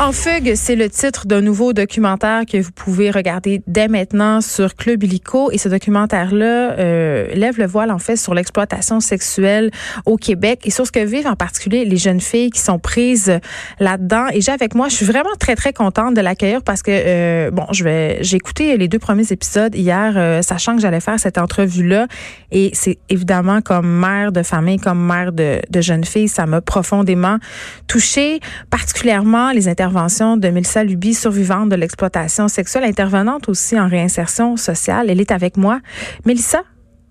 [0.00, 4.74] En fugue, c'est le titre d'un nouveau documentaire que vous pouvez regarder dès maintenant sur
[4.74, 5.52] Club Illico.
[5.52, 9.70] Et ce documentaire-là euh, lève le voile en fait sur l'exploitation sexuelle
[10.04, 13.38] au Québec et sur ce que vivent en particulier les jeunes filles qui sont prises
[13.78, 14.26] là-dedans.
[14.32, 17.50] Et j'ai avec moi, je suis vraiment très très contente de l'accueillir parce que euh,
[17.52, 21.20] bon, je vais j'ai écouté les deux premiers épisodes hier, euh, sachant que j'allais faire
[21.20, 22.08] cette entrevue-là.
[22.50, 26.60] Et c'est évidemment comme mère de famille, comme mère de, de jeunes filles, ça m'a
[26.60, 27.38] profondément
[27.86, 34.56] touchée, particulièrement les interventions de Mélissa Luby, survivante de l'exploitation sexuelle, intervenante aussi en réinsertion
[34.56, 35.10] sociale.
[35.10, 35.80] Elle est avec moi.
[36.24, 36.62] Mélissa,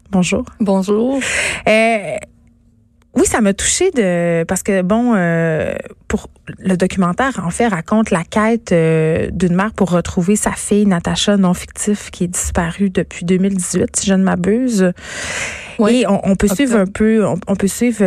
[0.09, 0.43] bonjour.
[0.59, 1.19] Bonjour.
[1.67, 2.15] Euh,
[3.15, 5.75] oui, ça m'a touchée de parce que bon, euh,
[6.07, 10.87] pour le documentaire en fait raconte la quête euh, d'une mère pour retrouver sa fille
[10.87, 14.91] Natacha non fictif qui est disparue depuis 2018 si je ne m'abuse.
[15.77, 18.03] Oui, Et on, on peut suivre un peu, on, on peut suivre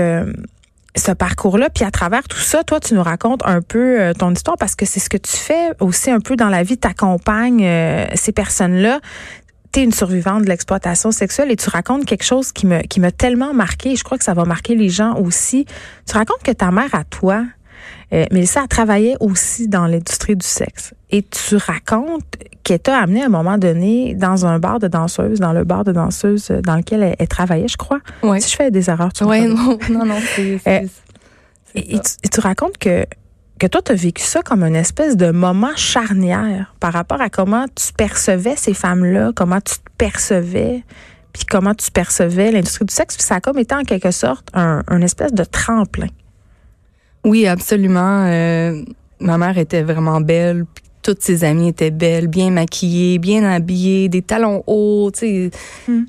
[0.97, 1.71] ce parcours-là.
[1.71, 4.75] Puis à travers tout ça, toi, tu nous racontes un peu euh, ton histoire parce
[4.75, 6.79] que c'est ce que tu fais aussi un peu dans la vie.
[6.79, 9.01] Tu accompagnes euh, ces personnes-là.
[9.73, 13.01] Tu es une survivante de l'exploitation sexuelle et tu racontes quelque chose qui me qui
[13.01, 13.95] m'a tellement marqué.
[13.97, 15.67] Je crois que ça va marquer les gens aussi.
[16.09, 17.45] Tu racontes que ta mère à toi,
[18.12, 20.95] euh, Mélissa, a travaillé aussi dans l'industrie du sexe.
[21.11, 22.25] Et tu racontes
[22.62, 25.85] qu'elle t'a amené à un moment donné dans un bar de danseuse, dans le bar
[25.85, 28.01] de danseuse dans lequel elle, elle travaillait, je crois.
[28.23, 28.41] Ouais.
[28.41, 30.55] Si je fais des erreurs, tu Oui, non, non, non, c'est.
[30.67, 30.81] Euh,
[31.75, 32.03] c'est Et, et ça.
[32.03, 33.05] tu, et tu racontes que,
[33.59, 37.29] que toi, tu as vécu ça comme une espèce de moment charnière par rapport à
[37.29, 40.84] comment tu percevais ces femmes-là, comment tu te percevais,
[41.33, 43.17] puis comment tu percevais l'industrie du sexe.
[43.17, 46.09] Puis ça a comme été en quelque sorte un, un espèce de tremplin.
[47.26, 48.25] Oui, absolument.
[48.28, 48.82] Euh,
[49.20, 50.64] ma mère était vraiment belle.
[51.03, 55.10] Toutes ses amies étaient belles, bien maquillées, bien habillées, des talons hauts.
[55.12, 55.50] Tu sais,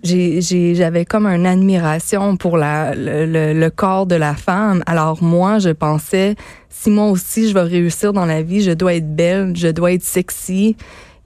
[0.04, 4.84] j'ai, j'ai, j'avais comme une admiration pour la, le, le- le corps de la femme.
[4.86, 6.36] Alors moi, je pensais,
[6.70, 9.92] si moi aussi je vais réussir dans la vie, je dois être belle, je dois
[9.94, 10.76] être sexy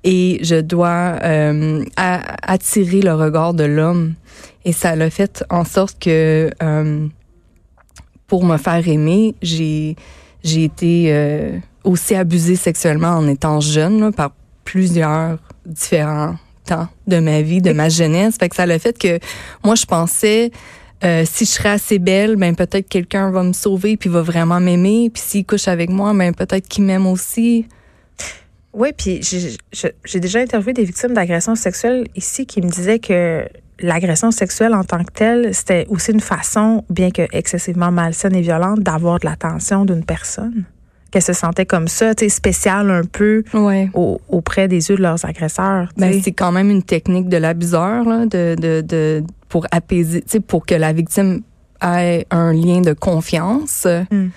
[0.03, 4.13] et je dois euh, attirer le regard de l'homme.
[4.65, 7.07] Et ça l'a fait en sorte que euh,
[8.31, 9.97] pour me faire aimer, j'ai
[10.41, 14.31] j'ai été euh, aussi abusée sexuellement en étant jeune là, par
[14.63, 18.37] plusieurs différents temps de ma vie, de ma jeunesse.
[18.39, 19.19] Fait que ça l'a fait que
[19.65, 20.49] moi je pensais
[21.03, 24.61] euh, si je serais assez belle, ben peut-être quelqu'un va me sauver puis va vraiment
[24.61, 25.11] m'aimer.
[25.13, 27.65] Puis s'il couche avec moi, ben peut-être qu'il m'aime aussi.
[28.71, 33.45] Oui, puis j'ai déjà interviewé des victimes d'agressions sexuelles ici qui me disaient que
[33.81, 38.41] l'agression sexuelle en tant que telle, c'était aussi une façon, bien que excessivement malsaine et
[38.41, 40.63] violente, d'avoir de l'attention d'une personne?
[41.11, 43.89] Qu'elle se sentait comme ça, tu sais, spéciale un peu Ouais.
[43.93, 45.89] au- auprès des yeux de leurs agresseurs.
[45.97, 50.65] Ben, c'est quand même une technique de l'abuseur là, de, de, de pour apaiser, pour
[50.65, 51.41] que la victime
[51.83, 53.85] ait un lien de confiance.
[54.09, 54.27] Mm.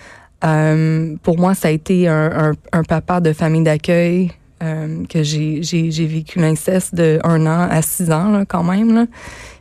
[0.45, 4.33] Euh, pour moi, ça a été un, un, un papa de famille d'accueil
[4.65, 8.65] euh, que j'ai j'ai j'ai vécu l'inceste de un an à six ans là, quand
[8.65, 9.07] même là.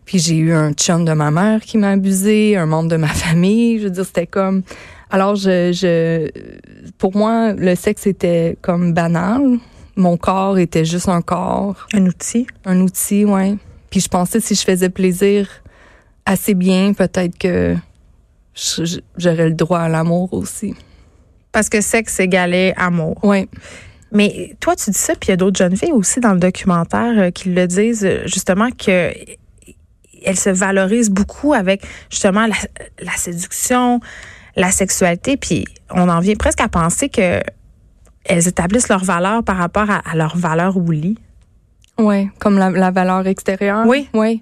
[0.05, 3.07] Puis j'ai eu un chum de ma mère qui m'a abusé, un membre de ma
[3.25, 3.79] famille.
[3.79, 4.63] Je veux dire, c'était comme.
[5.09, 6.29] Alors, je, je,
[6.97, 9.59] pour moi, le sexe était comme banal.
[9.95, 12.47] Mon corps était juste un corps, un outil.
[12.65, 13.55] un outil, ouais.
[13.91, 15.47] Puis je pensais si je faisais plaisir
[16.25, 17.75] assez bien, peut-être que
[19.17, 20.73] j'aurais le droit à l'amour aussi.
[21.51, 23.23] Parce que sexe égalait amour.
[23.23, 23.47] Ouais.
[24.13, 26.39] Mais toi, tu dis ça, puis il y a d'autres jeunes filles aussi dans le
[26.39, 29.11] documentaire euh, qui le disent, euh, justement, que
[30.25, 33.99] elles se valorisent beaucoup avec justement la, séduction,
[34.55, 37.41] la sexualité, puis on en vient presque à penser que
[38.23, 41.17] elles établissent leur valeur par rapport à, à leur valeur au lit.
[41.99, 43.85] Ouais, comme la, la valeur extérieure.
[43.87, 44.07] Oui.
[44.13, 44.41] Oui.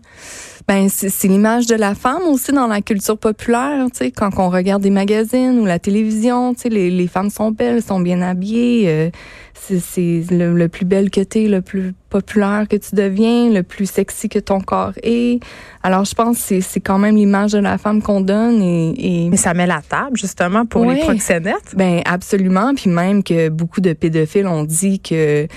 [0.67, 4.29] Ben, c'est c'est l'image de la femme aussi dans la culture populaire, tu sais, quand
[4.37, 7.99] on regarde des magazines ou la télévision, tu sais, les, les femmes sont belles, sont
[7.99, 9.09] bien habillées, euh,
[9.53, 13.63] c'est c'est le, le plus belle que t'es, le plus populaire que tu deviens, le
[13.63, 15.39] plus sexy que ton corps est.
[15.83, 19.25] Alors, je pense que c'est- c'est quand même l'image de la femme qu'on donne et,
[19.25, 20.95] et Mais ça met la table, justement, pour Oui.
[20.95, 21.73] les proxénètes.
[21.75, 25.47] ben absolument, puis même que beaucoup de pédophiles ont dit que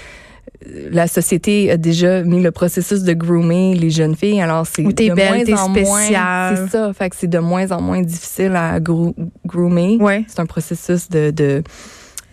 [0.91, 4.41] la société a déjà mis le processus de groomer les jeunes filles.
[4.41, 6.57] Alors c'est de belle, moins en moins- spéciale.
[6.65, 9.15] C'est ça, fait que c'est de moins en moins difficile à groo-
[9.47, 9.99] groomer.
[10.01, 10.25] Ouais.
[10.29, 11.63] C'est un processus de, de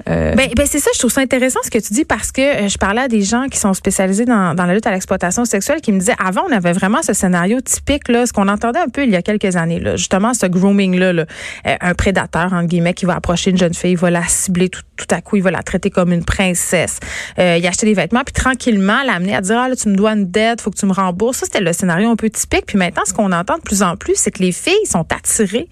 [0.06, 2.68] ben, ben c'est ça, je trouve ça intéressant ce que tu dis parce que euh,
[2.68, 5.92] je parlais à des gens qui sont spécialisés dans, la lutte à l'exploitation sexuelle qui
[5.92, 9.04] me disaient avant on avait vraiment ce scénario typique là, ce qu'on entendait un peu
[9.04, 11.26] il y a quelques années là, justement ce grooming là, euh,
[11.66, 14.82] un prédateur entre guillemets qui va approcher une jeune fille, il va la cibler tout,
[15.10, 17.00] à coup, il va la traiter comme une princesse,
[17.40, 20.30] euh, il acheter des vêtements puis tranquillement l'amener à dire ah tu me dois une
[20.30, 21.38] dette, faut que tu me rembourses.
[21.38, 22.66] Ça c'était le scénario un peu typique.
[22.68, 25.68] Puis maintenant ce qu'on entend de plus en plus, c'est que les filles sont attirées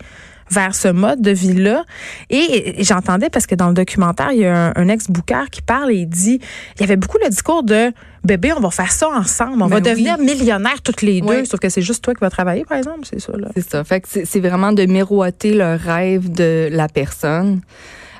[0.50, 1.84] vers ce mode de vie-là.
[2.30, 5.98] Et, j'entendais, parce que dans le documentaire, il y a un, ex-booker qui parle et
[5.98, 6.40] il dit,
[6.75, 7.92] il y avait beaucoup le discours de
[8.24, 11.46] bébé, on va faire ça ensemble, on va ben devenir millionnaires toutes les deux.
[11.46, 13.34] Sauf que c'est juste toi qui vas travailler, par exemple, c'est ça.
[13.56, 13.84] C'est ça.
[13.84, 17.62] Fait que c'est vraiment de miroiter le rêve de la personne.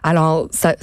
[0.04, 0.76] Alors, ça,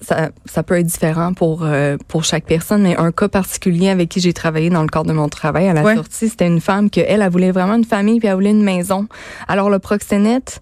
[0.00, 4.08] ça, ça peut être différent pour euh, pour chaque personne, mais un cas particulier avec
[4.08, 6.90] qui j'ai travaillé dans le cadre de mon travail à la sortie, c'était une femme
[6.90, 9.06] que elle, elle voulait vraiment une famille puis elle voulait une maison.
[9.48, 10.60] Alors le proxénète,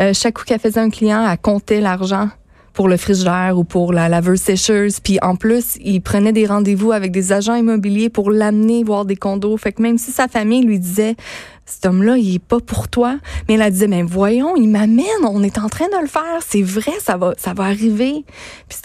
[0.00, 2.28] euh, chaque coup qu'elle faisait un client, elle comptait l'argent
[2.76, 5.00] pour le frigidaire ou pour la laveuse sécheuse.
[5.00, 9.16] Puis en plus, il prenait des rendez-vous avec des agents immobiliers pour l'amener voir des
[9.16, 9.56] condos.
[9.56, 11.16] Fait que même si sa famille lui disait
[11.64, 13.18] cet homme-là, il est pas pour toi,
[13.48, 16.42] mais elle a dit mais voyons, il m'amène, on est en train de le faire,
[16.46, 18.26] c'est vrai, ça va arriver.
[18.68, 18.78] Puis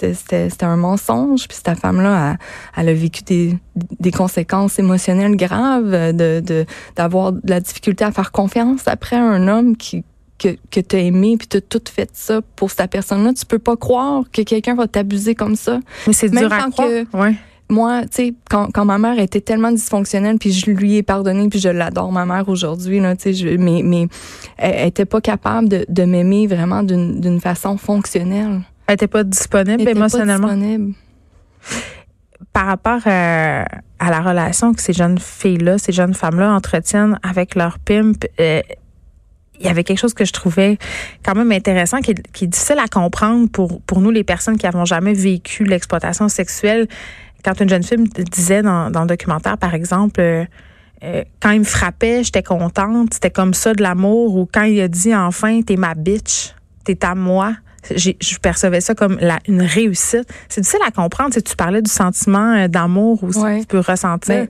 [0.00, 1.46] c'était un mensonge.
[1.46, 2.36] Puis cette femme-là,
[2.76, 6.66] elle, a vécu des, des conséquences émotionnelles graves, de
[6.96, 10.02] d'avoir de, la difficulté à faire confiance après un homme qui
[10.38, 13.32] que, que tu as aimé puis tu as tout fait ça pour cette personne-là.
[13.32, 15.80] Tu peux pas croire que quelqu'un va t'abuser comme ça.
[16.06, 16.88] Mais c'est dur à croire.
[17.14, 17.34] ouais.
[17.70, 21.50] Moi, tu sais, quand, quand ma mère était tellement dysfonctionnelle, puis je lui ai pardonné,
[21.50, 24.08] puis je l'adore, ma mère, aujourd'hui, là, tu sais, mais, mais
[24.56, 28.62] elle était pas capable de, de m'aimer vraiment d'une façon fonctionnelle.
[28.86, 30.48] Elle était pas disponible elle émotionnellement?
[30.48, 30.94] Pas disponible.
[32.54, 33.66] Par rapport à,
[33.98, 38.62] à, la relation que ces jeunes filles-là, ces jeunes femmes-là entretiennent avec leur pimp, euh,
[39.60, 40.78] il y avait quelque chose que je trouvais
[41.24, 44.84] quand même intéressant, qui est, difficile à comprendre pour, pour nous, les personnes qui n'avons
[44.84, 46.86] jamais vécu l'exploitation sexuelle.
[47.44, 50.44] Quand une jeune fille disait dans, dans le documentaire, par exemple, euh,
[51.04, 54.80] euh, quand il me frappait, j'étais contente, c'était comme ça de l'amour, ou quand il
[54.80, 56.54] a dit enfin, t'es ma bitch,
[56.84, 57.54] t'es à moi,
[57.94, 60.28] je percevais ça comme la, une réussite.
[60.48, 61.32] C'est difficile à comprendre.
[61.32, 64.46] Si tu parlais du sentiment euh, d'amour aussi que tu peux ressentir.
[64.46, 64.48] Ben,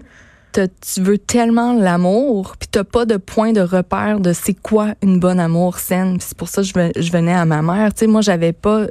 [0.52, 5.20] tu veux tellement l'amour, puis t'as pas de point de repère de c'est quoi une
[5.20, 6.18] bonne amour saine.
[6.20, 7.94] C'est pour ça que je, venais à ma mère.
[7.94, 8.86] Tu sais, moi, j'avais pas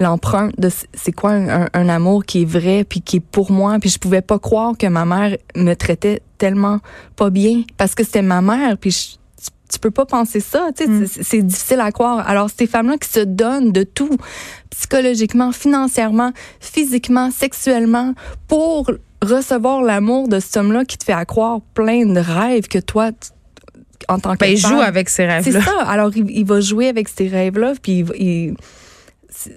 [0.00, 3.78] l'empreinte de c'est quoi un, amour qui est vrai, puis qui est pour moi.
[3.80, 6.80] Puis je pouvais pas croire que ma mère me traitait tellement
[7.16, 9.18] pas bien, parce que c'était ma mère, puis
[9.72, 11.06] tu peux pas penser ça, tu sais, mm.
[11.22, 12.28] c'est difficile à croire.
[12.28, 14.16] Alors ces femmes-là qui se donnent de tout,
[14.70, 18.14] psychologiquement, financièrement, physiquement, sexuellement,
[18.48, 18.90] pour
[19.22, 23.10] recevoir l'amour de cet homme-là qui te fait accroire plein de rêves que toi,
[24.08, 25.60] en tant que ben, il joue avec ces rêves-là.
[25.60, 25.82] C'est ça.
[25.86, 28.04] Alors, il, va jouer avec ces rêves-là, puis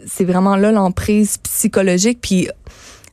[0.05, 2.47] c'est vraiment là l'emprise psychologique, puis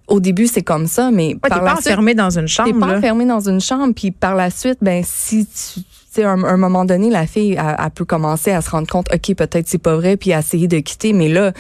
[0.07, 2.71] au début, c'est comme ça, mais par t'es pas enfermé dans une chambre.
[2.71, 5.81] T'es pas enfermé dans une chambre, puis par la suite, ben si tu
[6.15, 9.35] sais, à un, moment donné, la fille, a peut commencer à se rendre compte, OK,
[9.35, 11.13] peut-être c'est pas vrai, puis à essayer de quitter.
[11.13, 11.53] Mais là,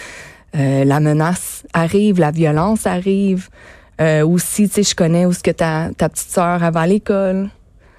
[0.56, 3.48] euh, la menace arrive, la violence arrive.
[4.00, 6.86] Euh, aussi, tu sais, je connais où ce que ta, ta petite sœur va à
[6.86, 7.50] l'école.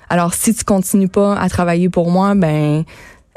[0.09, 2.83] Alors, si tu continues pas à travailler pour moi, ben,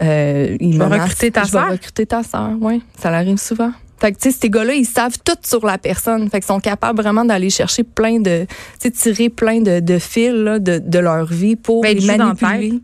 [0.03, 1.71] euh, il va recruter ta sœur.
[1.71, 2.83] recruter ta sœur, oui.
[2.99, 3.73] Ça arrive souvent.
[3.99, 6.29] Fait que, tu sais, ces gars-là, ils savent tout sur la personne.
[6.29, 9.99] Fait qu'ils sont capables vraiment d'aller chercher plein de, tu sais, tirer plein de, de
[9.99, 12.81] fils, là, de, de leur vie pour ben, les manipuler,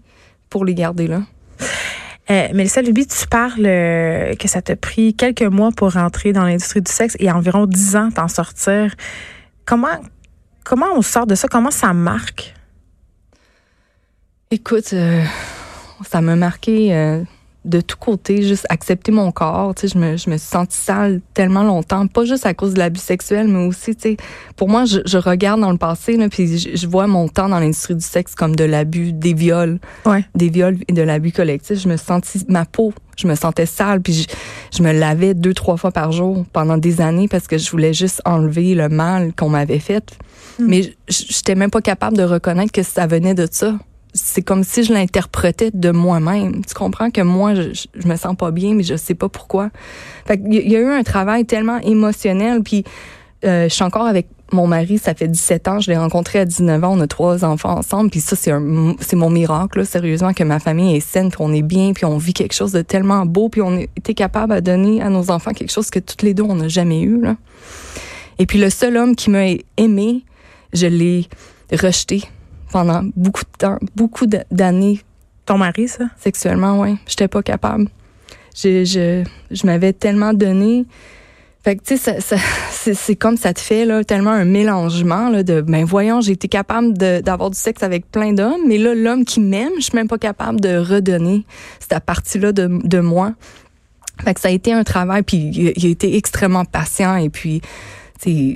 [0.53, 1.23] pour les garder là.
[2.31, 6.45] Euh, Mélissa Luby, tu parles euh, que ça t'a pris quelques mois pour rentrer dans
[6.45, 8.95] l'industrie du sexe et environ dix ans t'en sortir.
[9.65, 9.99] Comment,
[10.63, 11.49] comment on sort de ça?
[11.49, 12.55] Comment ça marque?
[14.51, 15.25] Écoute, euh,
[16.07, 16.93] ça m'a marqué
[17.65, 19.75] de tous côtés, juste accepter mon corps.
[19.75, 22.75] Tu sais, je me, je me suis sentie sale tellement longtemps, pas juste à cause
[22.75, 24.17] de l'abus sexuel, mais aussi, tu sais,
[24.57, 27.61] pour moi, je, je regarde dans le passé, là, puis je, vois mon temps dans
[27.61, 30.25] l'industrie du sexe comme de l'abus, des viols, ouais.
[30.35, 31.79] des viols et de l'abus collectif.
[31.79, 34.27] Je me sentis, ma peau, je me sentais sale, puis je,
[34.77, 37.95] je, me lavais deux, trois fois par jour pendant des années parce que je voulais
[37.95, 40.05] juste enlever le mal qu'on m'avait fait.
[40.59, 40.67] Hmm.
[40.67, 43.75] Mais je j'étais même pas capable de reconnaître que ça venait de ça
[44.15, 46.65] c'est comme si je l'interprétais de moi-même.
[46.65, 49.71] Tu comprends que moi, je, je, me sens pas bien, mais je sais pas pourquoi.
[50.27, 52.85] Fait il y a eu un travail tellement émotionnel, puis
[53.45, 56.45] euh, je suis encore avec mon mari, ça fait 17 ans, je l'ai rencontré à
[56.45, 58.53] 19 ans, on a trois enfants ensemble, puis ça, c'est
[59.01, 62.05] c'est mon miracle, là, sérieusement, que ma famille est saine, puis on est bien, puis
[62.05, 65.31] on vit quelque chose de tellement beau, puis on était capable de donner à nos
[65.31, 67.21] enfants quelque chose que toutes les deux, on n'a jamais eu.
[67.21, 67.37] Là.
[68.39, 69.47] Et puis le seul homme qui m'a
[69.79, 70.25] aimé,
[70.75, 71.29] je l'ai
[71.73, 72.25] rejeté
[72.73, 75.01] pendant beaucoup de temps, beaucoup d'années.
[75.47, 76.05] Ton mari, ça?
[76.19, 76.97] Sexuellement, oui.
[77.07, 77.89] J'étais pas capable.
[78.57, 80.85] Je, je, je m'avais tellement donné,
[81.65, 82.37] Fait que, tu sais, ça, ça,
[82.95, 86.49] c'est, comme ça te fait là, tellement un mélangement là, de, ben voyons, j'ai été
[86.49, 90.09] capable d'avoir du sexe avec plein d'hommes, mais là, l'homme qui m'aime, je suis même
[90.09, 91.45] pas capable de redonner
[91.79, 93.33] cette partie-là de, de moi.
[94.25, 97.31] Fait que ça a été un travail, puis il, il a été extrêmement patient, et
[97.31, 97.63] puis,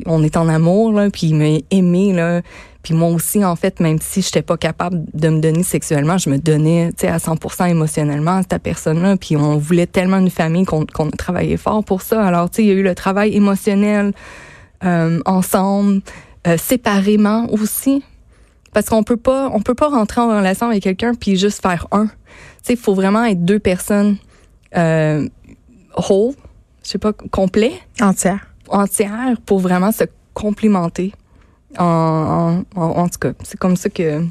[0.07, 2.43] on est en amour, là, puis il m'a aimé, là.
[2.83, 6.31] Puis moi aussi, en fait, même si j'étais pas capable de me donner sexuellement, je
[6.31, 9.17] me donnais, tu sais, à 100% émotionnellement à cette personne-là.
[9.17, 12.25] Puis on voulait tellement une famille qu'on qu'on a fort pour ça.
[12.25, 14.13] Alors, tu sais, il y a eu le travail émotionnel
[14.85, 16.01] euh, ensemble,
[16.47, 18.05] euh, séparément aussi.
[18.73, 21.89] Parce qu'on peut pas, on peut pas rentrer en relation avec quelqu'un puis juste faire
[21.91, 22.07] un.
[22.07, 22.13] Tu
[22.63, 24.17] sais, il faut vraiment être deux personnes
[24.77, 25.29] euh,
[25.97, 26.35] whole,
[26.85, 28.46] je sais pas, complet, Entière.
[28.69, 30.05] Entières pour vraiment se
[30.35, 31.13] complimenter.
[31.79, 34.23] En, en, en, en tout cas, c'est comme ça que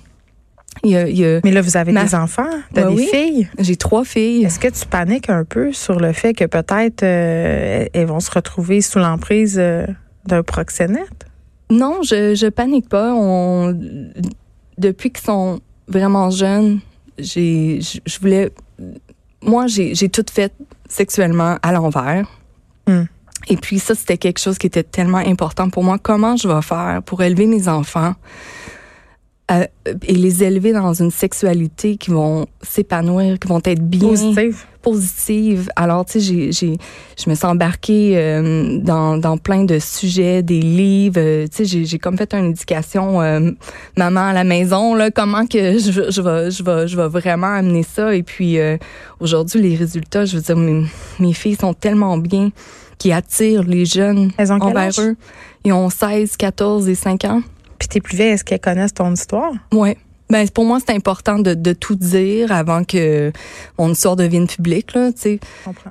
[0.83, 3.07] y a, y a- Mais là, vous avez Ma- des enfants, t'as Ouais, des oui.
[3.11, 3.49] filles.
[3.59, 4.43] j'ai trois filles.
[4.45, 8.31] Est-ce que tu paniques un peu sur le fait que peut-être euh, elles vont se
[8.31, 9.85] retrouver sous l'emprise euh,
[10.25, 11.25] d'un proxénète?
[11.69, 13.13] Non, je je panique pas.
[13.13, 13.77] On
[14.77, 16.79] depuis qu'ils sont vraiment jeunes,
[17.17, 18.51] j'ai je je voulais
[19.43, 20.53] moi j'ai j'ai tout fait
[20.89, 22.27] sexuellement à l'envers.
[22.87, 23.03] Hmm.
[23.47, 25.97] Et puis ça c'était quelque chose qui était tellement important pour moi.
[26.01, 28.15] Comment je vais faire pour élever mes enfants
[29.51, 29.65] euh,
[30.07, 34.65] et les élever dans une sexualité qui vont s'épanouir, qui vont être bien Positive.
[34.81, 35.69] positive?
[35.75, 36.77] Alors, tu sais, j'ai, j'ai,
[37.15, 41.19] je me suis embarquée euh, dans, dans plein de sujets, des livres.
[41.19, 43.51] euh, tu sais, j'ai, j'ai comme fait une éducation euh,
[43.95, 47.53] maman à la maison, là, comment que je, je vais, je vais, je vais vraiment
[47.53, 48.15] amener ça?
[48.15, 48.77] Et puis, euh,
[49.19, 50.83] aujourd'hui, les résultats, je veux dire, mes,
[51.19, 52.49] mes filles sont tellement bien
[52.97, 54.99] qui attirent les jeunes Elles ont envers âge?
[54.99, 55.15] eux.
[55.63, 57.41] Ils ont 16, 14 et 5 ans.
[57.79, 59.51] Puis tes plus vieilles, est-ce qu'elles connaissent ton histoire?
[59.73, 59.97] Ouais.
[60.27, 63.31] Ben pour moi c'est important de, de tout dire avant que
[63.77, 65.39] mon histoire devienne publique là, tu sais.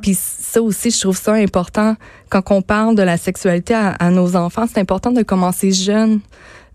[0.02, 1.94] Puis ça aussi, je trouve ça important
[2.30, 6.18] quand on parle de la sexualité à, à nos enfants, c'est important de commencer jeune,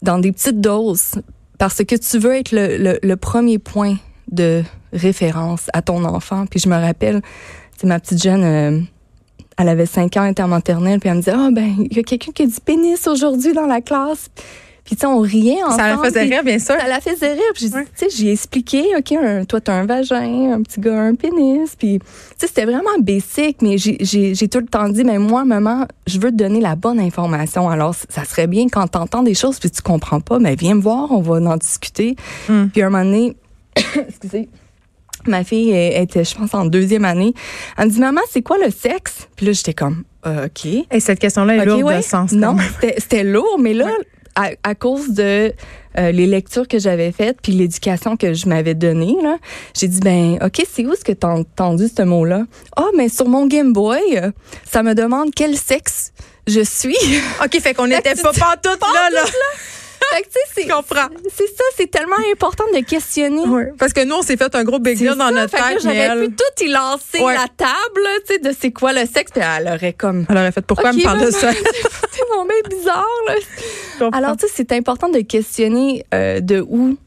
[0.01, 1.15] dans des petites doses,
[1.57, 3.97] parce que tu veux être le, le, le premier point
[4.31, 6.45] de référence à ton enfant.
[6.45, 7.21] Puis je me rappelle,
[7.77, 8.79] c'est ma petite jeune, euh,
[9.59, 11.95] elle avait 5 ans, elle était en maternelle, puis elle me disait, ah ben, il
[11.95, 14.29] y a quelqu'un qui a dit pénis aujourd'hui dans la classe.
[14.85, 15.77] Puis tu sais, on riait ensemble.
[15.77, 16.73] Ça la faisait rire, bien sûr.
[16.79, 17.43] ça la faisait rire.
[17.53, 17.85] Puis j'ai dit, Ouais.
[17.95, 21.75] tu sais, j'ai expliqué, OK, un, toi, t'as un vagin, un petit gars, un pénis.
[21.77, 22.05] Puis, tu
[22.39, 26.31] sais, c'était vraiment basic, mais j'ai- tout le temps dit, mais moi, maman, je veux
[26.31, 27.69] te donner la bonne information.
[27.69, 30.81] Alors, ça serait bien quand t'entends des choses puis tu comprends pas, mais viens me
[30.81, 32.15] voir, on va en discuter.
[32.47, 32.67] Hmm.
[32.73, 33.35] Puis, un moment donné,
[34.07, 34.49] excusez,
[35.29, 37.33] ma fille elle était, je pense, en deuxième année.
[37.77, 39.27] Elle me dit, maman, c'est quoi le sexe?
[39.35, 40.65] Puis là, j'étais comme, Euh, OK.
[40.65, 41.97] Et cette question-là est lourde ouais.
[41.97, 42.31] de sens.
[42.33, 42.57] Non,
[42.97, 43.87] c'était lourd, mais là,
[44.35, 45.53] à, à cause de
[45.97, 49.37] euh, les lectures que j'avais faites puis l'éducation que je m'avais donnée, là,
[49.77, 52.43] j'ai dit ben ok, c'est où est-ce que t'as entendu ce mot-là?
[52.75, 53.99] Ah, mais sur mon Game Boy,
[54.69, 56.11] ça me demande quel sexe
[56.47, 56.95] je suis.
[57.43, 59.23] OK, fait qu'on n'était pas pantoute là, là.
[60.13, 61.07] Fait que c'est Je comprends.
[61.35, 63.43] c'est ça, c'est tellement important de questionner.
[63.45, 63.63] Oui.
[63.77, 65.81] Parce que nous, on s'est fait un gros big deal dans ça, notre fait tête,
[65.83, 67.33] J'aurais pu tout y lancer Ouais.
[67.35, 70.51] la table, tu sais, de c'est quoi le sexe, puis elle aurait comme elle aurait
[70.51, 71.51] fait pourquoi Ok, elle me parle de ça?
[72.11, 74.09] c'est mon bizarre, là.
[74.13, 76.97] Alors, tu sais, c'est important de questionner euh, de où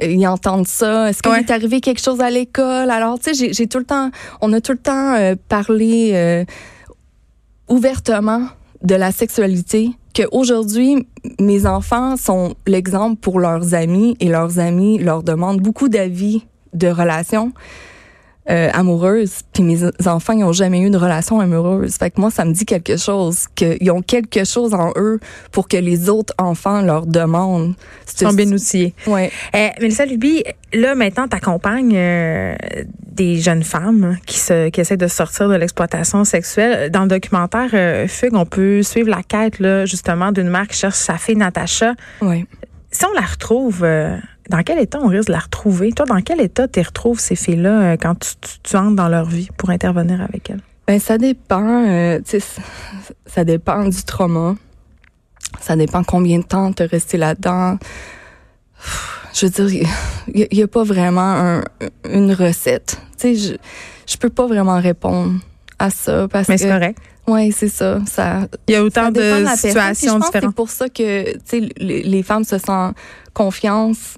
[0.00, 1.08] ils entendent ça.
[1.08, 1.40] Est-ce qu'il Ouais.
[1.40, 2.90] est arrivé quelque chose à l'école?
[2.90, 6.12] Alors, tu sais, j'ai- j'ai tout le temps, on a tout le temps euh, parlé
[6.14, 6.44] euh,
[7.68, 8.42] ouvertement
[8.82, 9.90] de la sexualité.
[10.14, 11.06] Qu'aujourd'hui,
[11.40, 16.88] mes enfants sont l'exemple pour leurs amis et leurs amis leur demandent beaucoup d'avis de
[16.88, 17.52] relations
[18.50, 19.40] euh, amoureuses.
[19.52, 21.96] Puis mes enfants, ils n'ont jamais eu de relation amoureuse.
[21.96, 25.20] Fait que moi, ça me dit quelque chose, qu'ils ont quelque chose en eux
[25.52, 27.74] pour que les autres enfants leur demandent.
[28.20, 28.94] Ils sont bien outillés.
[29.06, 29.30] Ouais.
[29.54, 31.96] Eh, Mélissa Luby, là, maintenant, tu accompagnes
[33.16, 36.90] des jeunes femmes qui, se, qui essaient de sortir de l'exploitation sexuelle.
[36.90, 40.76] Dans le documentaire euh, Fugue, on peut suivre la quête, là, justement, d'une mère qui
[40.76, 41.94] cherche sa fille Natacha.
[42.20, 42.46] Ouais.
[42.98, 44.16] Si on la retrouve, euh,
[44.48, 45.92] dans quel état on risque de la retrouver?
[45.92, 49.10] Toi, dans quel état tu retrouves ces filles-là euh, quand tu, tu, tu entres dans
[49.10, 50.62] leur vie pour intervenir avec elles?
[50.86, 52.20] Ben, ça dépend, euh,
[53.26, 54.54] ça, dépend du trauma.
[55.60, 57.76] Ça dépend combien de temps tu resté là-dedans.
[59.34, 59.86] Je veux dire,
[60.32, 61.64] il n'y a, pas vraiment un-
[62.10, 62.98] une recette.
[63.18, 63.54] Tu sais, je,
[64.10, 65.38] je peux pas vraiment répondre
[65.78, 66.98] à ça parce Mais que c'est correct.
[67.26, 68.00] Ouais, c'est ça.
[68.06, 70.50] Ça, Il y a autant de la situations différentes.
[70.50, 72.96] C'est pour ça que tu sais, les, les femmes se sentent
[73.34, 74.16] confiance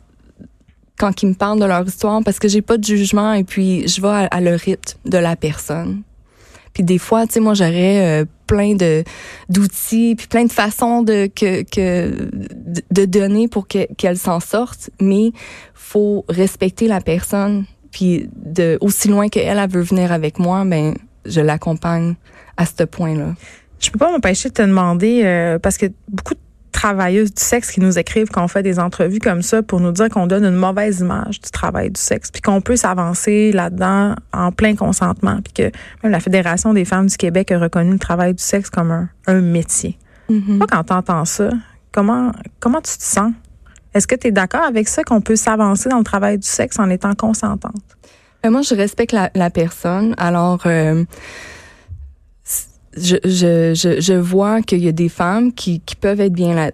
[0.99, 3.87] quand ils me parlent de leur histoire parce que j'ai pas de jugement et puis
[3.89, 6.03] je vais à, à le rythme de la personne.
[6.75, 9.05] Puis des fois, tu sais, moi j'aurais euh, plein de
[9.49, 12.31] d'outils puis plein de façons de que que
[12.91, 15.33] de, donner pour que qu'elle s'en sorte, mais
[15.75, 20.95] faut respecter la personne puis de aussi loin qu'elle elle veut venir avec moi, ben
[21.25, 22.15] je l'accompagne
[22.59, 23.35] à ce point-là?
[23.81, 26.41] Je peux pas m'empêcher de te demander, euh, parce que beaucoup de
[26.73, 29.93] travailleuses du sexe qui nous écrivent quand on fait des entrevues comme ça pour nous
[29.93, 34.15] dire qu'on donne une mauvaise image du travail du sexe, puis qu'on peut s'avancer là-dedans
[34.33, 37.99] en plein consentement, puis que même la Fédération des femmes du Québec a reconnu le
[37.99, 39.97] travail du sexe comme un, un métier.
[40.29, 40.59] Mhm.
[40.59, 41.51] Toi, quand tu entends ça,
[41.93, 43.33] comment, comment tu te sens?
[43.95, 46.79] Est-ce que tu es d'accord avec ça qu'on peut s'avancer dans le travail du sexe
[46.79, 47.97] en étant consentante?
[48.45, 50.15] Euh, moi, je respecte la, la personne.
[50.19, 51.05] Alors, euh,
[52.97, 56.55] je, je, je, je vois qu'il y a des femmes qui, qui peuvent être bien
[56.55, 56.71] là,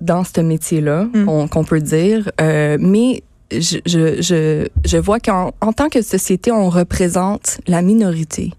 [0.00, 1.48] dans ce métier-là, Mm.
[1.48, 6.50] qu'on peut dire, euh, mais je, je, je, je vois qu'en en tant que société,
[6.52, 8.52] on représente la minorité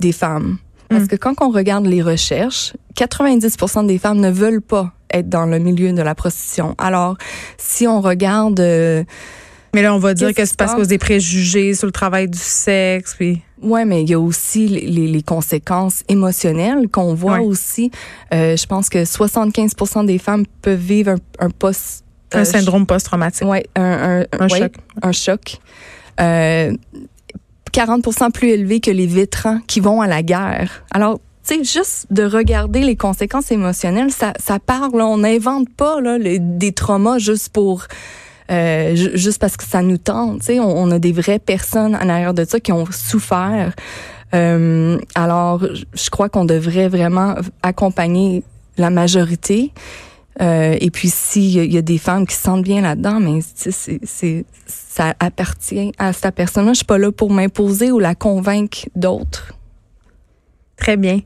[0.00, 0.58] des femmes.
[0.88, 1.08] Parce Mm.
[1.08, 5.58] que quand on regarde les recherches, 90% des femmes ne veulent pas être dans le
[5.58, 6.74] milieu de la prostitution.
[6.78, 7.16] Alors,
[7.58, 8.60] si on regarde...
[8.60, 9.04] euh,
[9.74, 12.38] Mais là, on va dire que c'est parce a des préjugés sur le travail du
[12.38, 13.42] sexe, puis...
[13.62, 17.44] Ouais, mais il y a aussi les, conséquences émotionnelles qu'on voit Ouais.
[17.46, 17.90] aussi.
[18.32, 22.86] Euh, je pense que 75% des femmes peuvent vivre un, un post Un euh, syndrome
[22.86, 23.46] post-traumatique.
[23.46, 24.72] Ouais, un, un, Un ouais, choc.
[25.02, 25.58] un choc.
[26.20, 26.72] Euh,
[27.72, 30.84] 40% plus élevé que les vétérans qui vont à la guerre.
[30.90, 34.96] Alors, tu sais, juste de regarder les conséquences émotionnelles, ça, ça parle.
[34.96, 35.06] là.
[35.06, 37.86] On n'invente pas là, les- des traumas juste pour
[38.50, 40.42] euh, ju- juste parce que ça nous tente.
[40.50, 43.74] On, on a des vraies personnes en arrière de ça qui ont souffert.
[44.34, 45.62] Euh, alors,
[45.94, 48.42] je- crois qu'on devrait vraiment accompagner
[48.76, 49.72] la majorité.
[50.40, 53.40] Euh, et puis, s'il y, y a des femmes qui se sentent bien là-dedans, mais
[53.42, 56.72] c'est, ça appartient à cette personne-là.
[56.74, 59.52] Je suis pas là pour m'imposer ou la convaincre d'autres.
[60.76, 61.20] Très bien.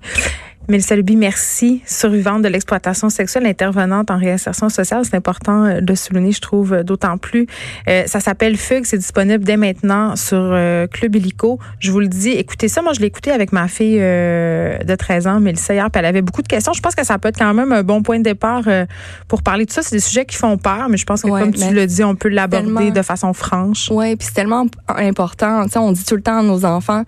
[0.68, 1.82] Mélissa Luby, merci.
[1.86, 5.04] Survivante de l'exploitation sexuelle, intervenante en réinsertion sociale.
[5.04, 7.46] C'est important euh, de le souligner, je trouve, euh, d'autant plus.
[7.88, 8.84] Euh, ça s'appelle Fugue.
[8.84, 11.58] C'est disponible dès maintenant sur euh, Club Illico.
[11.80, 12.80] Je vous le dis, écoutez ça.
[12.80, 16.06] Moi, je l'ai écouté avec ma fille euh, de 13 ans, Mélissa, hier, puis elle
[16.06, 16.72] avait beaucoup de questions.
[16.72, 18.86] Je pense que ça peut être quand même un bon point de départ euh,
[19.26, 19.82] pour parler de ça.
[19.82, 22.04] C'est des sujets qui font peur, mais je pense que, Ouais, comme tu le dis,
[22.04, 23.90] on peut l'aborder de façon franche.
[23.90, 25.64] Ouais, puis c'est tellement important.
[25.64, 27.02] Tu sais, on dit tout le temps à nos enfants,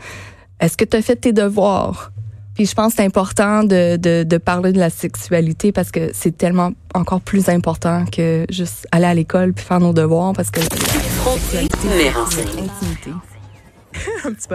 [0.60, 2.10] est-ce que tu as fait tes devoirs?
[2.54, 6.10] Puis je pense que c'est important de, de, de parler de la sexualité parce que
[6.12, 10.50] c'est tellement encore plus important que juste aller à l'école puis faire nos devoirs parce
[10.50, 10.66] que la
[12.62, 13.10] intimité.
[14.24, 14.52] Un petit peu.